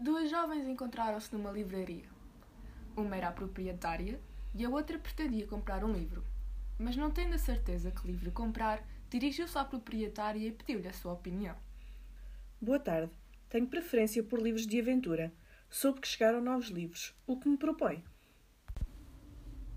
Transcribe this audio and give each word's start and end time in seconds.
Duas 0.00 0.30
jovens 0.30 0.68
encontraram-se 0.68 1.34
numa 1.34 1.50
livraria. 1.50 2.04
Uma 2.96 3.16
era 3.16 3.28
a 3.28 3.32
proprietária 3.32 4.20
e 4.54 4.64
a 4.64 4.70
outra 4.70 4.96
pretendia 4.96 5.44
comprar 5.44 5.82
um 5.82 5.92
livro. 5.92 6.22
Mas 6.78 6.96
não 6.96 7.10
tendo 7.10 7.34
a 7.34 7.38
certeza 7.38 7.90
que 7.90 8.06
livro 8.06 8.30
comprar, 8.30 8.80
dirigiu-se 9.10 9.58
à 9.58 9.64
proprietária 9.64 10.46
e 10.46 10.52
pediu-lhe 10.52 10.86
a 10.86 10.92
sua 10.92 11.14
opinião. 11.14 11.56
Boa 12.60 12.78
tarde. 12.78 13.10
Tenho 13.48 13.66
preferência 13.66 14.22
por 14.22 14.40
livros 14.40 14.68
de 14.68 14.80
aventura. 14.80 15.32
Soube 15.68 16.00
que 16.00 16.06
chegaram 16.06 16.40
novos 16.40 16.68
livros. 16.68 17.12
O 17.26 17.36
que 17.36 17.48
me 17.48 17.56
propõe? 17.56 18.04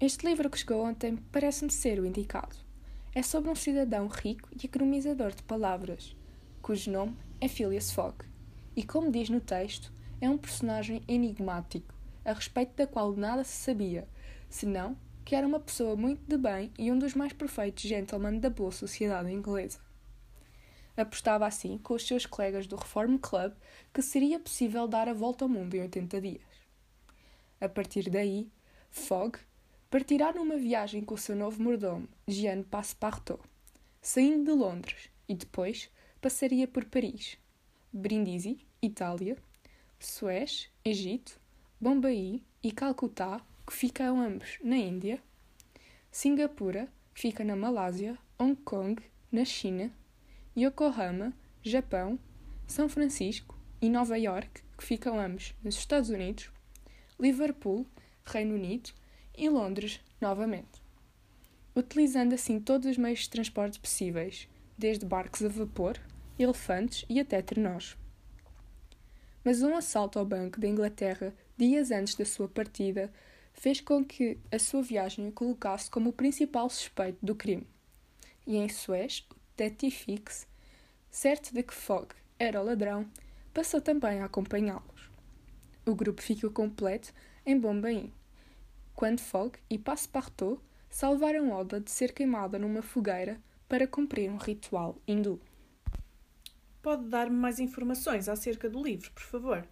Este 0.00 0.26
livro 0.26 0.48
que 0.48 0.58
chegou 0.58 0.82
ontem 0.82 1.16
parece-me 1.30 1.70
ser 1.70 2.00
o 2.00 2.06
indicado. 2.06 2.56
É 3.14 3.22
sobre 3.22 3.50
um 3.50 3.54
cidadão 3.54 4.06
rico 4.08 4.48
e 4.50 4.64
economizador 4.64 5.34
de 5.34 5.42
palavras, 5.42 6.16
cujo 6.62 6.90
nome 6.90 7.14
é 7.38 7.48
Phileas 7.48 7.92
Fogg. 7.92 8.24
E 8.74 8.82
como 8.82 9.10
diz 9.10 9.28
no 9.30 9.40
texto, 9.40 9.92
é 10.20 10.28
um 10.30 10.38
personagem 10.38 11.02
enigmático, 11.06 11.94
a 12.24 12.32
respeito 12.32 12.74
da 12.76 12.86
qual 12.86 13.12
nada 13.14 13.44
se 13.44 13.56
sabia, 13.56 14.08
senão 14.48 14.96
que 15.24 15.34
era 15.34 15.46
uma 15.46 15.60
pessoa 15.60 15.96
muito 15.96 16.22
de 16.26 16.38
bem 16.38 16.72
e 16.78 16.90
um 16.90 16.98
dos 16.98 17.14
mais 17.14 17.32
perfeitos 17.32 17.82
gentlemen 17.82 18.38
da 18.38 18.48
boa 18.48 18.70
sociedade 18.70 19.32
inglesa. 19.32 19.80
Apostava 20.96 21.46
assim 21.46 21.76
com 21.78 21.94
os 21.94 22.06
seus 22.06 22.24
colegas 22.24 22.66
do 22.66 22.76
Reform 22.76 23.18
Club 23.18 23.52
que 23.92 24.00
seria 24.00 24.38
possível 24.38 24.86
dar 24.88 25.08
a 25.08 25.12
volta 25.12 25.44
ao 25.44 25.48
mundo 25.48 25.74
em 25.74 25.80
80 25.82 26.20
dias. 26.20 26.42
A 27.60 27.68
partir 27.68 28.08
daí, 28.08 28.48
Fogg 28.90 29.38
partirá 29.90 30.32
numa 30.32 30.56
viagem 30.56 31.04
com 31.04 31.14
o 31.14 31.18
seu 31.18 31.36
novo 31.36 31.62
mordomo, 31.62 32.08
Jean 32.26 32.62
Passepartout, 32.62 33.42
saindo 34.00 34.52
de 34.52 34.58
Londres 34.58 35.10
e 35.28 35.34
depois 35.34 35.90
passaria 36.20 36.68
por 36.68 36.84
Paris, 36.84 37.36
Brindisi, 37.92 38.58
Itália, 38.80 39.36
Suez, 39.98 40.68
Egito, 40.84 41.40
Bombaí 41.80 42.42
e 42.62 42.70
Calcutá, 42.70 43.40
que 43.66 43.72
ficam 43.72 44.20
ambos 44.20 44.58
na 44.62 44.76
Índia, 44.76 45.22
Singapura, 46.10 46.88
que 47.14 47.22
fica 47.22 47.42
na 47.42 47.56
Malásia, 47.56 48.16
Hong 48.38 48.54
Kong, 48.56 49.02
na 49.32 49.44
China, 49.44 49.90
Yokohama, 50.56 51.32
Japão, 51.62 52.18
São 52.66 52.88
Francisco 52.88 53.58
e 53.80 53.88
Nova 53.88 54.18
York, 54.18 54.62
que 54.76 54.84
ficam 54.84 55.18
ambos 55.18 55.54
nos 55.64 55.76
Estados 55.76 56.10
Unidos, 56.10 56.50
Liverpool, 57.18 57.86
Reino 58.24 58.54
Unido 58.54 58.90
e 59.36 59.48
Londres, 59.48 60.00
novamente. 60.20 60.82
Utilizando 61.74 62.34
assim 62.34 62.60
todos 62.60 62.86
os 62.86 62.96
meios 62.96 63.20
de 63.20 63.30
transporte 63.30 63.80
possíveis, 63.80 64.48
desde 64.78 65.04
barcos 65.04 65.42
a 65.42 65.48
vapor, 65.48 65.98
elefantes 66.38 67.04
e 67.08 67.18
até 67.18 67.42
trenós 67.42 67.96
mas 69.46 69.62
um 69.62 69.76
assalto 69.76 70.18
ao 70.18 70.24
Banco 70.24 70.58
da 70.58 70.66
Inglaterra, 70.66 71.32
dias 71.56 71.92
antes 71.92 72.16
da 72.16 72.24
sua 72.24 72.48
partida, 72.48 73.12
fez 73.54 73.80
com 73.80 74.04
que 74.04 74.36
a 74.50 74.58
sua 74.58 74.82
viagem 74.82 75.28
o 75.28 75.30
colocasse 75.30 75.88
como 75.88 76.10
o 76.10 76.12
principal 76.12 76.68
suspeito 76.68 77.24
do 77.24 77.32
crime. 77.32 77.64
E 78.44 78.56
em 78.56 78.68
Suez, 78.68 79.24
o 79.30 79.36
detetive 79.56 79.94
Fix, 79.94 80.48
certo 81.08 81.54
de 81.54 81.62
que 81.62 81.72
Fogg 81.72 82.08
era 82.36 82.60
o 82.60 82.64
ladrão, 82.64 83.08
passou 83.54 83.80
também 83.80 84.20
a 84.20 84.24
acompanhá-los. 84.24 85.08
O 85.86 85.94
grupo 85.94 86.20
ficou 86.20 86.50
completo 86.50 87.14
em 87.46 87.56
Bombaim, 87.56 88.12
quando 88.96 89.20
Fogg 89.20 89.60
e 89.70 89.78
Passepartout 89.78 90.60
salvaram 90.90 91.52
Oda 91.52 91.78
de 91.78 91.92
ser 91.92 92.12
queimada 92.12 92.58
numa 92.58 92.82
fogueira 92.82 93.40
para 93.68 93.86
cumprir 93.86 94.28
um 94.28 94.38
ritual 94.38 94.98
hindu. 95.06 95.40
Pode 96.86 97.08
dar-me 97.08 97.34
mais 97.34 97.58
informações 97.58 98.28
acerca 98.28 98.70
do 98.70 98.80
livro, 98.80 99.10
por 99.10 99.24
favor? 99.24 99.68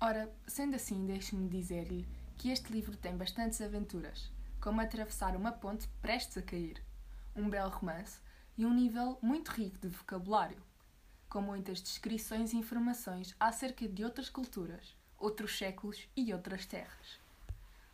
Ora, 0.00 0.32
sendo 0.46 0.76
assim, 0.76 1.04
deixe-me 1.04 1.48
dizer-lhe 1.48 2.06
que 2.38 2.52
este 2.52 2.72
livro 2.72 2.96
tem 2.96 3.16
bastantes 3.16 3.60
aventuras, 3.60 4.30
como 4.60 4.80
atravessar 4.80 5.34
uma 5.34 5.50
ponte 5.50 5.88
prestes 6.00 6.38
a 6.38 6.42
cair, 6.42 6.80
um 7.34 7.50
belo 7.50 7.70
romance 7.70 8.20
e 8.56 8.64
um 8.64 8.72
nível 8.72 9.18
muito 9.20 9.48
rico 9.48 9.76
de 9.78 9.88
vocabulário, 9.88 10.62
com 11.28 11.42
muitas 11.42 11.82
descrições 11.82 12.52
e 12.52 12.58
informações 12.58 13.34
acerca 13.40 13.88
de 13.88 14.04
outras 14.04 14.28
culturas, 14.28 14.96
outros 15.18 15.58
séculos 15.58 16.06
e 16.16 16.32
outras 16.32 16.64
terras. 16.64 17.18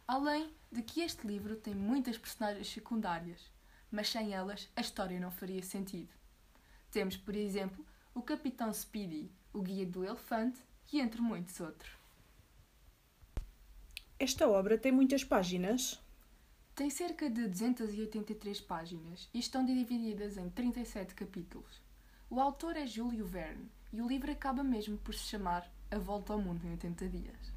Além 0.06 0.53
de 0.71 0.83
que 0.83 1.00
este 1.00 1.27
livro 1.27 1.56
tem 1.56 1.75
muitas 1.75 2.19
personagens 2.19 2.69
secundárias, 2.71 3.50
mas 3.91 4.10
sem 4.10 4.34
elas 4.34 4.69
a 4.77 4.83
história 4.83 5.19
não 5.19 5.31
faria 5.31 5.62
sentido. 5.62 6.12
Temos, 6.91 7.16
por 7.16 7.34
exemplo, 7.34 7.83
o 8.16 8.22
Capitão 8.22 8.72
Speedy, 8.72 9.31
o 9.53 9.60
Guia 9.60 9.84
do 9.84 10.03
Elefante 10.03 10.59
e 10.91 11.00
entre 11.00 11.21
muitos 11.21 11.60
outros. 11.60 11.93
Esta 14.19 14.49
obra 14.49 14.78
tem 14.78 14.91
muitas 14.91 15.22
páginas? 15.22 16.03
Tem 16.75 16.88
cerca 16.88 17.28
de 17.28 17.47
283 17.47 18.59
páginas 18.62 19.28
e 19.34 19.38
estão 19.38 19.66
divididas 19.66 20.38
em 20.38 20.49
37 20.49 21.15
capítulos. 21.15 21.82
O 22.31 22.41
autor 22.41 22.78
é 22.78 22.87
Júlio 22.87 23.27
Verne 23.27 23.71
e 23.93 24.00
o 24.00 24.09
livro 24.09 24.33
acaba 24.33 24.65
mesmo 24.65 24.97
por 24.97 25.15
se 25.15 25.25
chamar 25.25 25.71
A 25.91 25.98
Volta 25.98 26.33
ao 26.33 26.41
Mundo 26.41 26.66
em 26.66 26.71
80 26.71 27.09
Dias. 27.10 27.53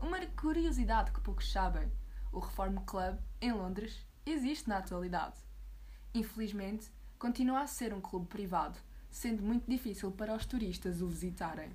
Uma 0.00 0.24
curiosidade 0.28 1.12
que 1.12 1.20
poucos 1.20 1.52
sabem: 1.52 1.92
o 2.32 2.38
Reform 2.38 2.78
Club, 2.86 3.18
em 3.38 3.52
Londres, 3.52 4.00
existe 4.24 4.66
na 4.66 4.78
atualidade. 4.78 5.36
Infelizmente, 6.14 6.90
continua 7.18 7.60
a 7.60 7.66
ser 7.66 7.92
um 7.92 8.00
clube 8.00 8.28
privado 8.28 8.80
sendo 9.10 9.42
muito 9.42 9.68
difícil 9.68 10.12
para 10.12 10.34
os 10.34 10.46
turistas 10.46 11.02
o 11.02 11.08
visitarem. 11.08 11.70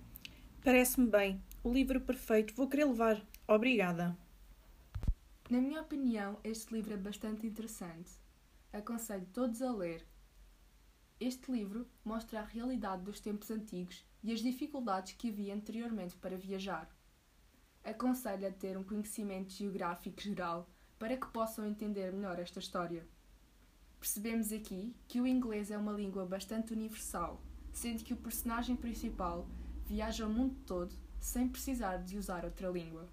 Parece-me 0.63 1.07
bem. 1.07 1.41
O 1.63 1.71
livro 1.71 2.01
perfeito 2.01 2.55
vou 2.55 2.67
querer 2.67 2.85
levar. 2.85 3.21
Obrigada. 3.47 4.17
Na 5.49 5.61
minha 5.61 5.81
opinião, 5.81 6.39
este 6.43 6.73
livro 6.73 6.93
é 6.93 6.97
bastante 6.97 7.45
interessante. 7.45 8.11
Aconselho 8.73 9.27
todos 9.31 9.61
a 9.61 9.71
ler. 9.71 10.03
Este 11.19 11.51
livro 11.51 11.87
mostra 12.03 12.39
a 12.39 12.43
realidade 12.43 13.03
dos 13.03 13.19
tempos 13.19 13.51
antigos 13.51 14.03
e 14.23 14.33
as 14.33 14.39
dificuldades 14.39 15.13
que 15.13 15.29
havia 15.29 15.53
anteriormente 15.53 16.15
para 16.15 16.35
viajar. 16.35 16.89
Aconselho 17.83 18.47
a 18.47 18.51
ter 18.51 18.75
um 18.75 18.83
conhecimento 18.83 19.53
geográfico 19.53 20.19
geral 20.19 20.67
para 20.97 21.15
que 21.15 21.27
possam 21.27 21.67
entender 21.67 22.11
melhor 22.11 22.39
esta 22.39 22.59
história. 22.59 23.07
Percebemos 24.05 24.51
aqui 24.51 24.95
que 25.07 25.19
o 25.19 25.25
inglês 25.25 25.71
é 25.71 25.77
uma 25.79 25.91
língua 25.91 26.27
bastante 26.27 26.71
universal, 26.71 27.41
sendo 27.73 28.03
que 28.03 28.13
o 28.13 28.17
personagem 28.17 28.75
principal 28.75 29.47
viaja 29.87 30.27
o 30.27 30.29
mundo 30.29 30.55
todo 30.63 30.93
sem 31.19 31.49
precisar 31.49 31.97
de 31.97 32.15
usar 32.15 32.45
outra 32.45 32.69
língua. 32.69 33.09